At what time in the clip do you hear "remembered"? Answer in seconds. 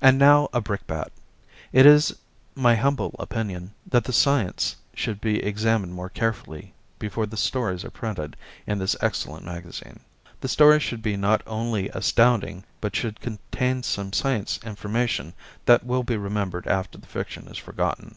16.16-16.66